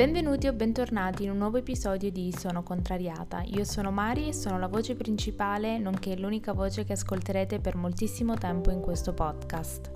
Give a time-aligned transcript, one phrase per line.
[0.00, 3.42] Benvenuti o bentornati in un nuovo episodio di Sono Contrariata.
[3.42, 8.32] Io sono Mari e sono la voce principale, nonché l'unica voce che ascolterete per moltissimo
[8.32, 9.92] tempo in questo podcast.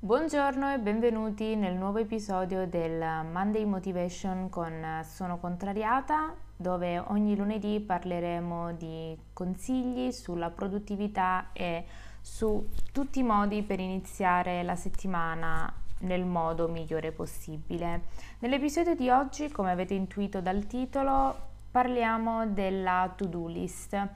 [0.00, 2.98] Buongiorno e benvenuti nel nuovo episodio del
[3.30, 11.84] Monday Motivation con Sono Contrariata, dove ogni lunedì parleremo di consigli sulla produttività e
[12.20, 18.02] su tutti i modi per iniziare la settimana nel modo migliore possibile.
[18.38, 24.08] Nell'episodio di oggi, come avete intuito dal titolo, parliamo della to-do list.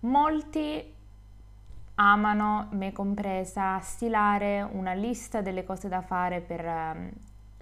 [0.00, 0.92] Molti
[1.96, 7.10] amano, me compresa, stilare una lista delle cose da fare per um,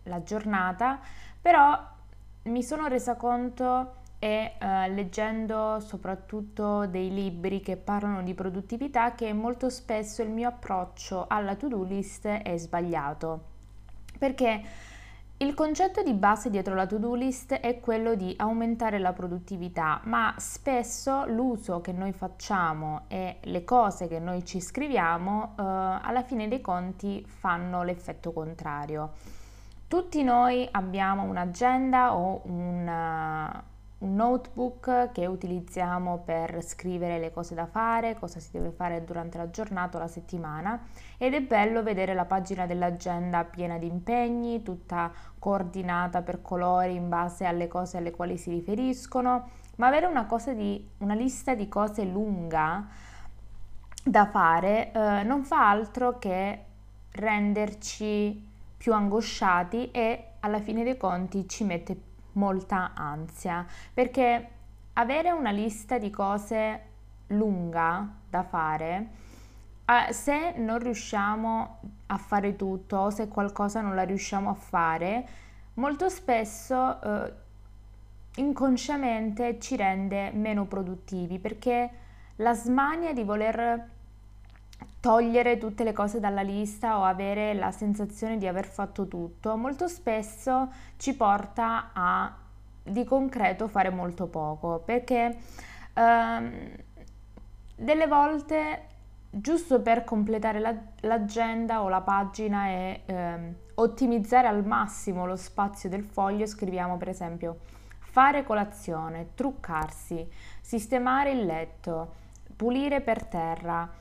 [0.04, 0.98] la giornata,
[1.40, 1.78] però
[2.44, 9.32] mi sono resa conto e eh, leggendo soprattutto dei libri che parlano di produttività che
[9.32, 13.40] molto spesso il mio approccio alla to-do list è sbagliato.
[14.16, 14.62] Perché
[15.38, 20.32] il concetto di base dietro la to-do list è quello di aumentare la produttività, ma
[20.38, 26.46] spesso l'uso che noi facciamo e le cose che noi ci scriviamo eh, alla fine
[26.46, 29.14] dei conti fanno l'effetto contrario.
[29.88, 33.60] Tutti noi abbiamo un'agenda o un,
[34.02, 39.50] notebook che utilizziamo per scrivere le cose da fare, cosa si deve fare durante la
[39.50, 40.80] giornata o la settimana.
[41.16, 47.08] Ed è bello vedere la pagina dell'agenda piena di impegni, tutta coordinata per colori in
[47.08, 52.04] base alle cose alle quali si riferiscono, ma avere una, di, una lista di cose
[52.04, 52.86] lunga
[54.04, 56.64] da fare eh, non fa altro che
[57.12, 64.48] renderci più angosciati e alla fine dei conti ci mette più molta ansia perché
[64.94, 66.80] avere una lista di cose
[67.28, 69.08] lunga da fare,
[70.10, 75.28] se non riusciamo a fare tutto se qualcosa non la riusciamo a fare,
[75.74, 77.32] molto spesso eh,
[78.36, 81.90] inconsciamente ci rende meno produttivi perché
[82.36, 83.88] la smania di voler
[85.02, 89.88] togliere tutte le cose dalla lista o avere la sensazione di aver fatto tutto, molto
[89.88, 92.36] spesso ci porta a
[92.84, 95.38] di concreto fare molto poco perché
[95.92, 96.52] ehm,
[97.74, 98.86] delle volte
[99.28, 105.88] giusto per completare la, l'agenda o la pagina e ehm, ottimizzare al massimo lo spazio
[105.88, 107.58] del foglio scriviamo per esempio
[107.98, 110.30] fare colazione, truccarsi,
[110.60, 112.14] sistemare il letto,
[112.54, 114.00] pulire per terra,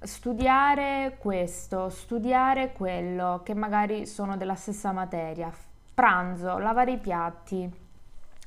[0.00, 5.52] studiare questo, studiare quello, che magari sono della stessa materia,
[5.94, 7.84] pranzo, lavare i piatti.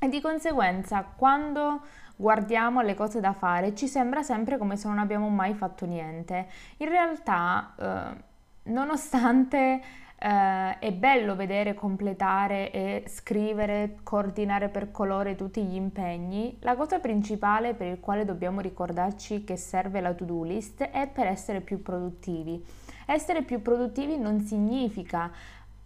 [0.02, 1.82] E di conseguenza, quando
[2.16, 6.48] guardiamo le cose da fare, ci sembra sempre come se non abbiamo mai fatto niente.
[6.78, 8.24] In realtà, eh,
[8.64, 9.82] nonostante
[10.22, 17.00] eh, è bello vedere completare e scrivere, coordinare per colore tutti gli impegni, la cosa
[17.00, 21.82] principale per il quale dobbiamo ricordarci che serve la to-do list è per essere più
[21.82, 22.62] produttivi.
[23.06, 25.32] Essere più produttivi non significa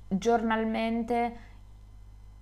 [0.07, 1.51] giornalmente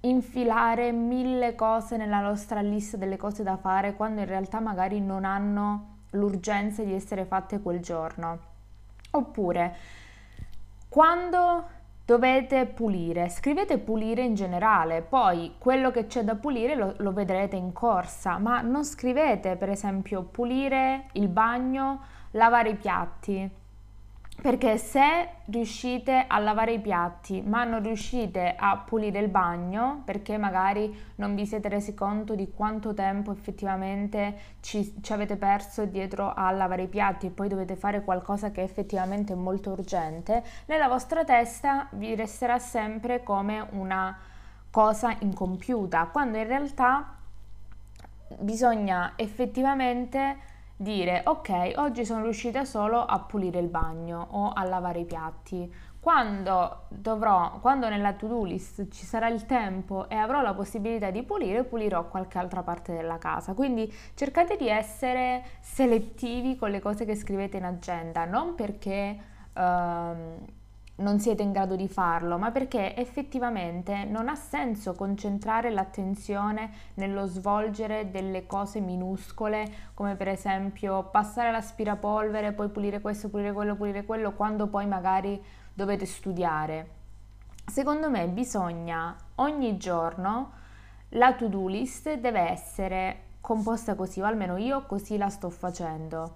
[0.01, 5.25] infilare mille cose nella nostra lista delle cose da fare quando in realtà magari non
[5.25, 8.39] hanno l'urgenza di essere fatte quel giorno.
[9.11, 9.75] Oppure
[10.87, 11.79] quando
[12.11, 17.55] dovete pulire, scrivete pulire in generale, poi quello che c'è da pulire lo, lo vedrete
[17.55, 22.01] in corsa, ma non scrivete per esempio pulire il bagno,
[22.31, 23.49] lavare i piatti,
[24.41, 30.37] perché se riuscite a lavare i piatti ma non riuscite a pulire il bagno perché
[30.37, 36.33] magari non vi siete resi conto di quanto tempo effettivamente ci, ci, avete perso dietro
[36.33, 40.87] a lavare i piatti e poi dovete fare qualcosa che effettivamente è molto urgente, nella
[40.87, 44.17] vostra testa vi resterà sempre come una
[44.71, 47.15] cosa incompiuta, quando in realtà
[48.39, 50.49] bisogna effettivamente
[50.81, 55.71] dire ok, oggi sono riuscita solo a pulire il bagno o a lavare i piatti.
[55.99, 61.21] Quando dovrò, quando nella to-do list ci sarà il tempo e avrò la possibilità di
[61.21, 63.53] pulire, pulirò qualche altra parte della casa.
[63.53, 69.19] Quindi cercate di essere selettivi con le cose che scrivete in agenda, non perché
[69.53, 70.37] ehm,
[70.95, 77.25] non siete in grado di farlo, ma perché effettivamente non ha senso concentrare l'attenzione nello
[77.25, 84.05] svolgere delle cose minuscole, come per esempio passare l'aspirapolvere, poi pulire questo, pulire quello, pulire
[84.05, 85.41] quello, quando poi magari
[85.73, 86.89] dovete studiare.
[87.65, 90.51] Secondo me bisogna ogni giorno
[91.15, 96.35] la to-do list deve essere composta così, o almeno io così la sto facendo.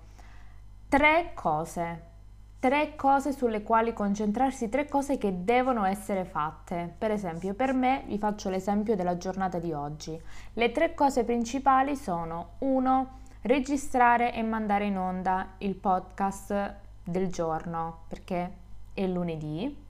[0.90, 2.14] Tre cose
[2.60, 6.94] tre cose sulle quali concentrarsi, tre cose che devono essere fatte.
[6.98, 10.20] Per esempio, per me vi faccio l'esempio della giornata di oggi.
[10.54, 13.24] Le tre cose principali sono 1.
[13.42, 16.74] Registrare e mandare in onda il podcast
[17.04, 18.52] del giorno, perché
[18.94, 19.84] è lunedì.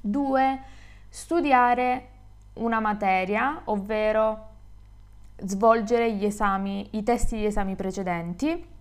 [0.00, 0.62] 2.
[1.08, 2.08] Studiare
[2.54, 4.48] una materia, ovvero
[5.36, 8.72] svolgere gli esami, i testi di esami precedenti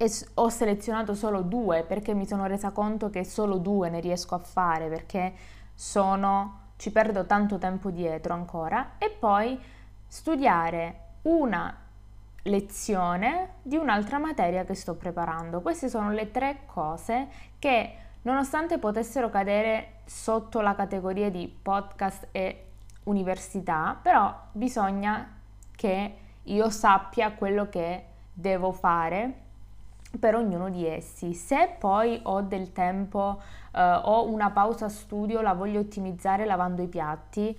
[0.00, 4.36] e ho selezionato solo due perché mi sono resa conto che solo due ne riesco
[4.36, 5.34] a fare perché
[5.74, 9.60] sono, ci perdo tanto tempo dietro ancora e poi
[10.06, 11.76] studiare una
[12.42, 15.60] lezione di un'altra materia che sto preparando.
[15.60, 17.28] Queste sono le tre cose
[17.58, 22.66] che nonostante potessero cadere sotto la categoria di podcast e
[23.04, 25.36] università, però bisogna
[25.74, 29.46] che io sappia quello che devo fare
[30.18, 31.34] per ognuno di essi.
[31.34, 33.40] Se poi ho del tempo,
[33.72, 37.58] eh, ho una pausa studio, la voglio ottimizzare lavando i piatti,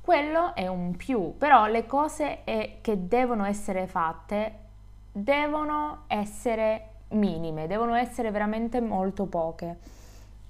[0.00, 4.60] quello è un più, però le cose è, che devono essere fatte
[5.12, 9.78] devono essere minime, devono essere veramente molto poche,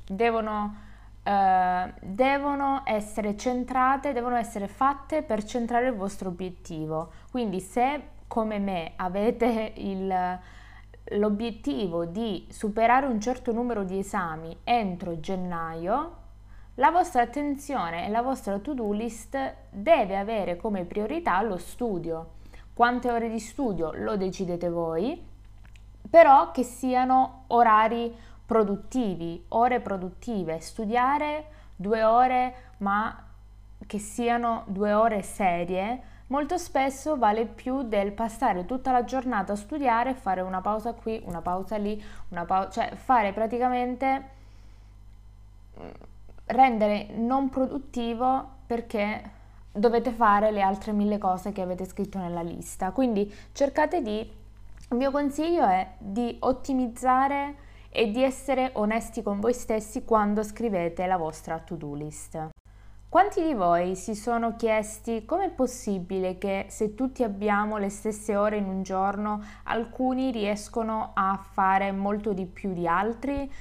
[0.07, 0.75] devono,
[1.23, 7.11] eh, devono essere centrate, devono essere fatte per centrare il vostro obiettivo.
[7.31, 10.39] Quindi se come me avete il
[11.11, 16.17] l'obiettivo di superare un certo numero di esami entro gennaio,
[16.77, 22.41] la vostra attenzione e la vostra to-do list deve avere come priorità lo studio.
[22.73, 25.23] Quante ore di studio lo decidete voi,
[26.09, 28.15] però che siano orari
[28.47, 31.47] produttivi, ore produttive, studiare
[31.77, 33.27] due ore ma
[33.87, 39.57] che siano due ore serie molto spesso vale più del passare tutta la giornata a
[39.57, 44.29] studiare, fare una pausa qui, una pausa lì, una pausa, cioè fare praticamente
[45.79, 45.89] mm,
[46.47, 49.41] rendere non produttivo perché
[49.71, 52.93] dovete fare le altre mille cose che avete scritto nella lista.
[52.93, 57.57] Quindi cercate di, il mio consiglio è di ottimizzare
[57.91, 62.62] e di essere onesti con voi stessi quando scrivete la vostra to-do list.
[63.13, 68.57] Quanti di voi si sono chiesti com'è possibile che se tutti abbiamo le stesse ore
[68.57, 73.53] in un giorno, alcuni riescono a fare molto di più di altri?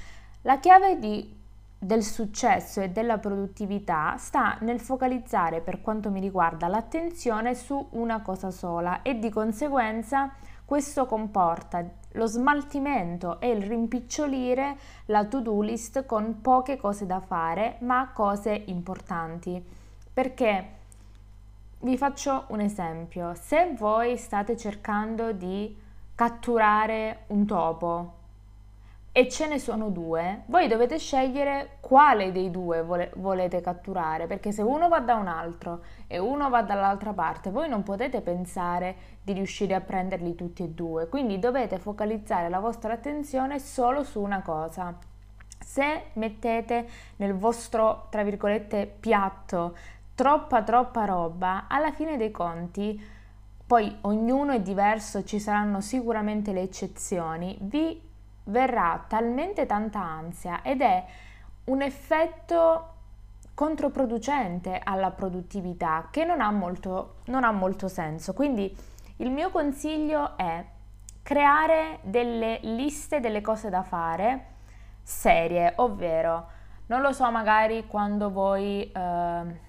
[0.43, 1.35] La chiave di,
[1.77, 8.21] del successo e della produttività sta nel focalizzare, per quanto mi riguarda, l'attenzione su una
[8.21, 10.31] cosa sola e di conseguenza
[10.63, 11.83] questo comporta
[12.13, 18.63] lo smaltimento e il rimpicciolire la to-do list con poche cose da fare, ma cose
[18.67, 19.63] importanti.
[20.13, 20.79] Perché
[21.79, 23.33] vi faccio un esempio.
[23.35, 25.75] Se voi state cercando di
[26.13, 28.13] catturare un topo,
[29.13, 34.53] e ce ne sono due, voi dovete scegliere quale dei due vole- volete catturare, perché
[34.53, 38.95] se uno va da un altro e uno va dall'altra parte, voi non potete pensare
[39.21, 44.21] di riuscire a prenderli tutti e due, quindi dovete focalizzare la vostra attenzione solo su
[44.21, 44.95] una cosa.
[45.59, 46.87] Se mettete
[47.17, 49.75] nel vostro, tra virgolette, piatto
[50.15, 53.01] troppa troppa roba, alla fine dei conti,
[53.65, 58.09] poi ognuno è diverso, ci saranno sicuramente le eccezioni, vi
[58.45, 61.05] verrà talmente tanta ansia ed è
[61.65, 62.87] un effetto
[63.53, 68.33] controproducente alla produttività che non ha molto, non ha molto senso.
[68.33, 68.75] Quindi
[69.17, 70.65] il mio consiglio è
[71.21, 74.45] creare delle liste delle cose da fare
[75.03, 79.59] serie, ovvero non lo so, magari quando voi eh,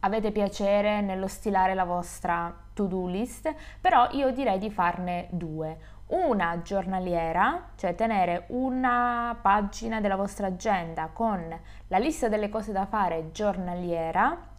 [0.00, 5.78] avete piacere nello stilare la vostra to-do list, però io direi di farne due
[6.12, 12.86] una giornaliera, cioè tenere una pagina della vostra agenda con la lista delle cose da
[12.86, 14.50] fare giornaliera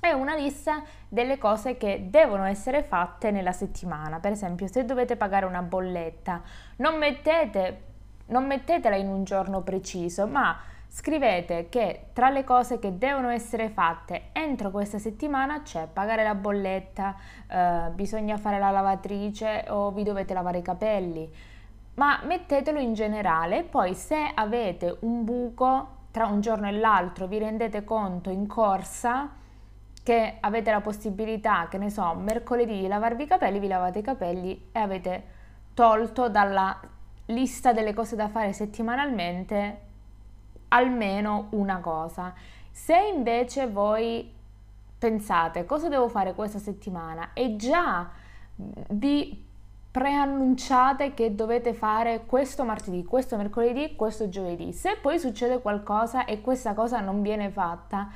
[0.00, 4.20] e una lista delle cose che devono essere fatte nella settimana.
[4.20, 6.42] Per esempio, se dovete pagare una bolletta,
[6.76, 7.82] non, mettete,
[8.26, 10.56] non mettetela in un giorno preciso, ma
[10.90, 16.34] Scrivete che tra le cose che devono essere fatte entro questa settimana c'è pagare la
[16.34, 17.14] bolletta,
[17.46, 21.30] eh, bisogna fare la lavatrice o vi dovete lavare i capelli,
[21.94, 27.38] ma mettetelo in generale, poi se avete un buco tra un giorno e l'altro vi
[27.38, 29.30] rendete conto in corsa
[30.02, 34.02] che avete la possibilità, che ne so, mercoledì di lavarvi i capelli, vi lavate i
[34.02, 35.24] capelli e avete
[35.74, 36.80] tolto dalla
[37.26, 39.87] lista delle cose da fare settimanalmente
[40.68, 42.34] almeno una cosa.
[42.70, 44.36] Se invece voi
[44.98, 48.10] pensate cosa devo fare questa settimana e già
[48.90, 49.46] vi
[49.90, 54.72] preannunciate che dovete fare questo martedì, questo mercoledì, questo giovedì.
[54.72, 58.08] Se poi succede qualcosa e questa cosa non viene fatta,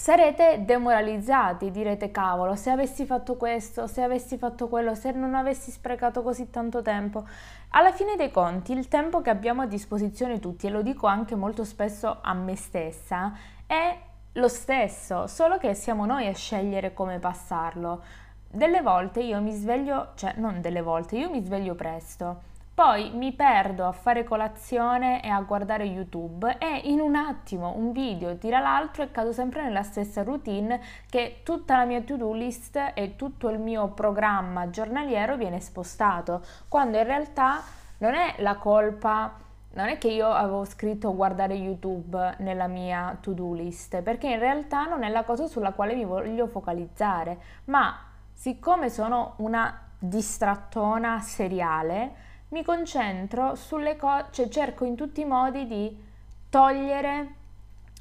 [0.00, 5.70] sarete demoralizzati, direte cavolo, se avessi fatto questo, se avessi fatto quello, se non avessi
[5.70, 7.28] sprecato così tanto tempo.
[7.72, 11.34] Alla fine dei conti, il tempo che abbiamo a disposizione tutti, e lo dico anche
[11.34, 13.94] molto spesso a me stessa, è
[14.32, 18.02] lo stesso, solo che siamo noi a scegliere come passarlo.
[18.50, 22.48] Delle volte io mi sveglio, cioè non delle volte, io mi sveglio presto
[22.80, 27.92] poi mi perdo a fare colazione e a guardare YouTube e in un attimo un
[27.92, 32.92] video tira l'altro e cado sempre nella stessa routine che tutta la mia to-do list
[32.94, 37.60] e tutto il mio programma giornaliero viene spostato, quando in realtà
[37.98, 39.34] non è la colpa
[39.72, 44.86] non è che io avevo scritto guardare YouTube nella mia to-do list, perché in realtà
[44.86, 47.94] non è la cosa sulla quale mi voglio focalizzare, ma
[48.32, 55.66] siccome sono una distrattona seriale, mi concentro sulle cose, cioè cerco in tutti i modi
[55.66, 56.08] di
[56.48, 57.34] togliere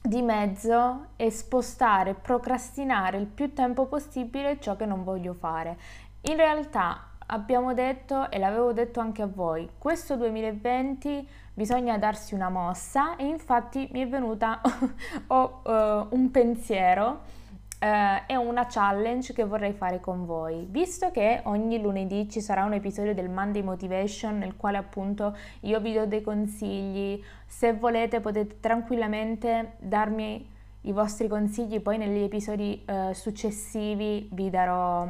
[0.02, 5.78] di mezzo e spostare, procrastinare il più tempo possibile ciò che non voglio fare.
[6.22, 12.50] In realtà abbiamo detto e l'avevo detto anche a voi, questo 2020 bisogna darsi una
[12.50, 14.62] mossa e infatti mi è venuta
[15.28, 17.22] ho, uh, un pensiero
[17.80, 20.68] eh, è una challenge che vorrei fare con voi.
[20.70, 25.80] Visto che ogni lunedì ci sarà un episodio del Monday Motivation nel quale appunto io
[25.80, 32.84] vi do dei consigli, se volete potete tranquillamente darmi i vostri consigli, poi negli episodi
[32.86, 35.08] eh, successivi vi darò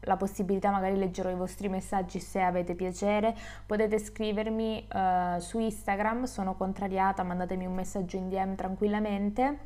[0.00, 3.36] la possibilità, magari leggerò i vostri messaggi se avete piacere,
[3.66, 9.58] potete scrivermi uh, su Instagram, sono contrariata, mandatemi un messaggio in DM tranquillamente,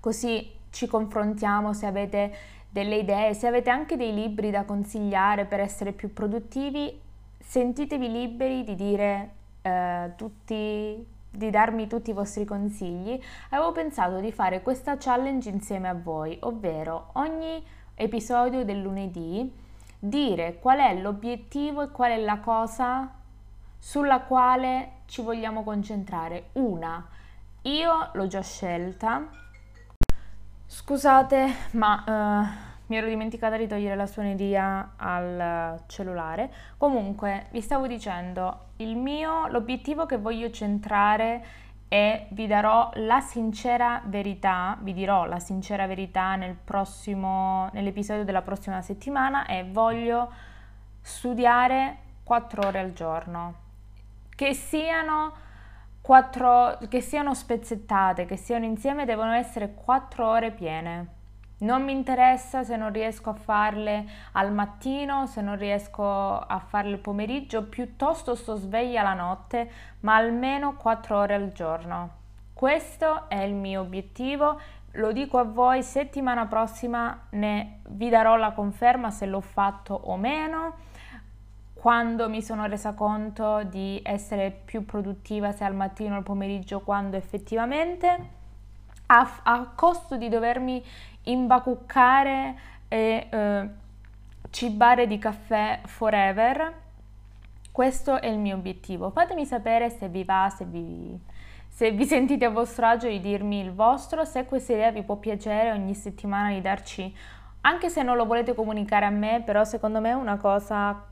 [0.00, 2.34] così ci confrontiamo, se avete
[2.68, 6.98] delle idee, se avete anche dei libri da consigliare per essere più produttivi,
[7.38, 13.20] sentitevi liberi di dire eh, tutti, di darmi tutti i vostri consigli.
[13.50, 17.62] Avevo pensato di fare questa challenge insieme a voi, ovvero ogni
[17.94, 19.52] episodio del lunedì
[19.98, 23.12] dire qual è l'obiettivo e qual è la cosa
[23.78, 26.48] sulla quale ci vogliamo concentrare.
[26.52, 27.06] Una,
[27.62, 29.28] io l'ho già scelta,
[30.74, 36.50] Scusate, ma uh, mi ero dimenticata di togliere la suoneria al cellulare.
[36.78, 41.44] Comunque, vi stavo dicendo, il mio, l'obiettivo che voglio centrare
[41.88, 48.40] è vi darò la sincera verità, vi dirò la sincera verità nel prossimo, nell'episodio della
[48.40, 50.32] prossima settimana e voglio
[51.02, 53.54] studiare 4 ore al giorno.
[54.34, 55.50] Che siano
[56.02, 61.20] quattro, che siano spezzettate, che siano insieme, devono essere quattro ore piene.
[61.58, 66.90] Non mi interessa se non riesco a farle al mattino, se non riesco a farle
[66.90, 72.20] il pomeriggio, piuttosto sto sveglia la notte, ma almeno quattro ore al giorno.
[72.52, 74.60] Questo è il mio obiettivo,
[74.96, 80.16] lo dico a voi, settimana prossima ne vi darò la conferma se l'ho fatto o
[80.16, 80.90] meno
[81.82, 86.78] quando mi sono resa conto di essere più produttiva sia al mattino o al pomeriggio
[86.78, 88.18] quando effettivamente
[89.06, 90.80] a, a costo di dovermi
[91.24, 93.68] imbacuccare e eh,
[94.50, 96.72] cibare di caffè forever
[97.72, 99.10] questo è il mio obiettivo.
[99.10, 101.18] Fatemi sapere se vi va se vi,
[101.66, 105.16] se vi sentite a vostro agio di dirmi il vostro se questa idea vi può
[105.16, 107.12] piacere ogni settimana di darci
[107.62, 111.10] anche se non lo volete comunicare a me però secondo me è una cosa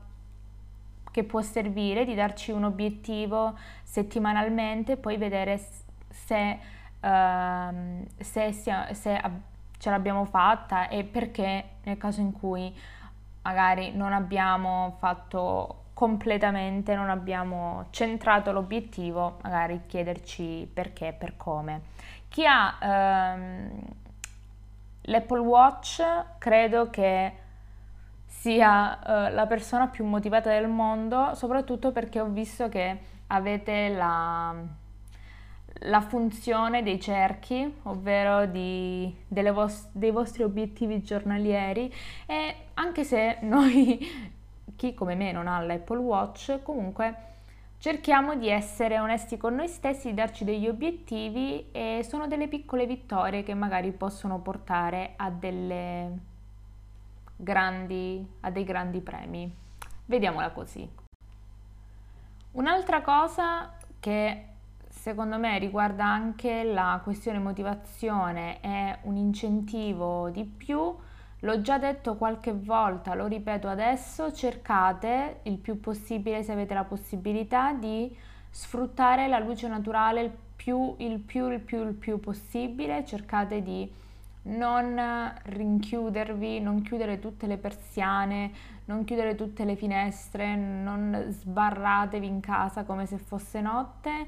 [1.11, 5.59] che può servire di darci un obiettivo settimanalmente, poi vedere
[6.09, 6.59] se,
[7.01, 9.21] uh, se, sia, se
[9.77, 12.73] ce l'abbiamo fatta e perché nel caso in cui
[13.41, 21.81] magari non abbiamo fatto completamente, non abbiamo centrato l'obiettivo, magari chiederci perché, per come.
[22.27, 23.83] Chi ha uh,
[25.01, 26.01] l'Apple Watch
[26.37, 27.33] credo che
[28.31, 32.97] sia uh, la persona più motivata del mondo, soprattutto perché ho visto che
[33.27, 34.55] avete la,
[35.73, 41.93] la funzione dei cerchi, ovvero di, vos- dei vostri obiettivi giornalieri.
[42.25, 43.99] E anche se noi,
[44.75, 47.15] chi come me non ha l'Apple Watch, comunque
[47.77, 52.87] cerchiamo di essere onesti con noi stessi, di darci degli obiettivi e sono delle piccole
[52.87, 56.29] vittorie che magari possono portare a delle
[57.41, 59.53] grandi, a dei grandi premi.
[60.05, 60.89] Vediamola così.
[62.51, 64.45] Un'altra cosa che
[64.89, 70.95] secondo me riguarda anche la questione motivazione e un incentivo di più
[71.43, 76.83] L'ho già detto qualche volta, lo ripeto adesso, cercate il più possibile, se avete la
[76.83, 78.15] possibilità, di
[78.51, 83.91] sfruttare la luce naturale il più, il più, il più, il più possibile, cercate di
[84.43, 88.51] non rinchiudervi, non chiudere tutte le persiane,
[88.85, 94.27] non chiudere tutte le finestre, non sbarratevi in casa come se fosse notte,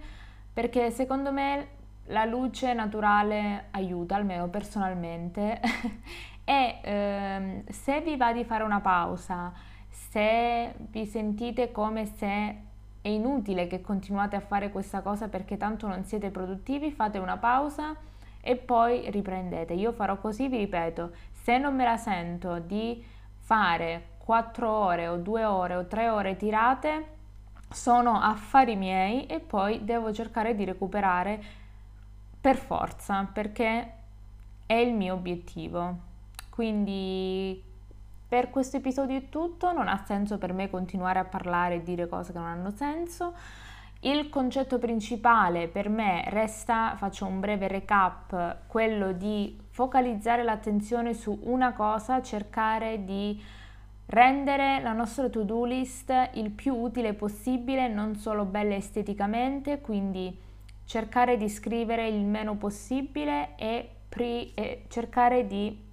[0.53, 1.67] perché secondo me
[2.07, 5.59] la luce naturale aiuta, almeno personalmente,
[6.45, 9.51] e ehm, se vi va di fare una pausa,
[9.89, 12.57] se vi sentite come se
[13.01, 17.37] è inutile che continuate a fare questa cosa perché tanto non siete produttivi, fate una
[17.37, 17.95] pausa
[18.45, 19.73] e poi riprendete.
[19.73, 23.01] Io farò così, vi ripeto, se non me la sento di
[23.39, 27.05] fare 4 ore o 2 ore o 3 ore tirate,
[27.69, 31.41] sono affari miei e poi devo cercare di recuperare
[32.39, 33.93] per forza perché
[34.65, 36.11] è il mio obiettivo.
[36.49, 37.61] Quindi
[38.27, 42.07] per questo episodio è tutto, non ha senso per me continuare a parlare e dire
[42.07, 43.33] cose che non hanno senso.
[44.05, 51.39] Il concetto principale per me resta, faccio un breve recap, quello di focalizzare l'attenzione su
[51.43, 53.41] una cosa, cercare di
[54.07, 60.37] rendere la nostra to-do list il più utile possibile, non solo bella esteticamente, quindi
[60.83, 65.91] cercare di scrivere il meno possibile e, pri- e cercare di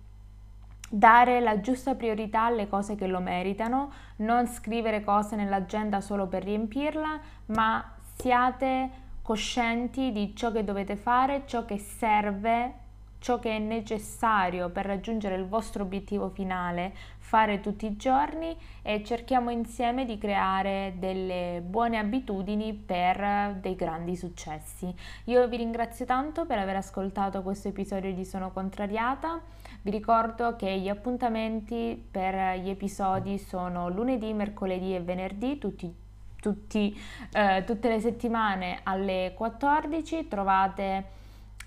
[0.92, 6.42] dare la giusta priorità alle cose che lo meritano, non scrivere cose nell'agenda solo per
[6.42, 8.90] riempirla, ma siate
[9.22, 12.74] coscienti di ciò che dovete fare, ciò che serve,
[13.18, 19.02] ciò che è necessario per raggiungere il vostro obiettivo finale, fare tutti i giorni e
[19.04, 24.94] cerchiamo insieme di creare delle buone abitudini per dei grandi successi.
[25.24, 29.40] Io vi ringrazio tanto per aver ascoltato questo episodio di Sono Contrariata.
[29.80, 36.08] Vi ricordo che gli appuntamenti per gli episodi sono lunedì, mercoledì e venerdì, tutti
[36.40, 36.98] tutti,
[37.32, 41.18] eh, tutte le settimane alle 14 trovate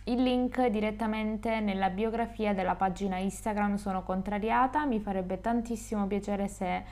[0.06, 6.84] il link direttamente nella biografia della pagina Instagram Sono Contrariata, mi farebbe tantissimo piacere se